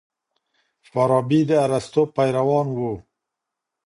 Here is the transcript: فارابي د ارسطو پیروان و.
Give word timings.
فارابي 0.89 1.41
د 1.49 1.51
ارسطو 1.65 2.01
پیروان 2.15 2.67
و. 2.73 2.79